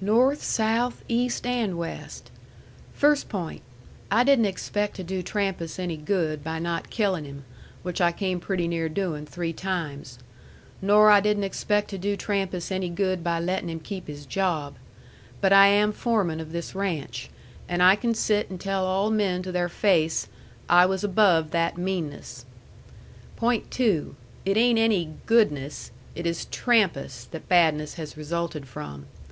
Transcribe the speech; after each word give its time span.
"North, 0.00 0.40
south, 0.40 1.02
east, 1.08 1.44
and 1.44 1.76
west. 1.76 2.30
First 2.92 3.28
point. 3.28 3.60
I 4.08 4.22
didn't 4.22 4.44
expect 4.44 4.94
to 4.94 5.02
do 5.02 5.20
Trampas 5.20 5.80
any 5.80 5.96
good 5.96 6.44
by 6.44 6.60
not 6.60 6.90
killin' 6.90 7.24
him, 7.24 7.44
which 7.82 8.00
I 8.00 8.12
came 8.12 8.38
pretty 8.38 8.68
near 8.68 8.88
doin' 8.88 9.26
three 9.26 9.52
times. 9.52 10.20
Nor 10.80 11.10
I 11.10 11.18
didn't 11.18 11.42
expect 11.42 11.90
to 11.90 11.98
do 11.98 12.16
Trampas 12.16 12.70
any 12.70 12.88
good 12.88 13.24
by 13.24 13.40
lettin' 13.40 13.68
him 13.68 13.80
keep 13.80 14.06
his 14.06 14.26
job. 14.26 14.76
But 15.40 15.52
I 15.52 15.66
am 15.66 15.90
foreman 15.90 16.38
of 16.38 16.52
this 16.52 16.76
ranch. 16.76 17.28
And 17.68 17.82
I 17.82 17.96
can 17.96 18.14
sit 18.14 18.50
and 18.50 18.60
tell 18.60 18.86
all 18.86 19.10
men 19.10 19.42
to 19.42 19.50
their 19.50 19.68
face: 19.68 20.28
'I 20.68 20.86
was 20.86 21.02
above 21.02 21.50
that 21.50 21.76
meanness.' 21.76 22.46
Point 23.34 23.72
two: 23.72 24.14
it 24.44 24.56
ain't 24.56 24.78
any 24.78 25.14
GOODNESS, 25.26 25.90
it 26.14 26.26
is 26.28 26.44
TRAMPAS 26.52 27.26
that 27.32 27.48
badness 27.48 27.94
has 27.94 28.16
resulted 28.16 28.68
from. 28.68 29.06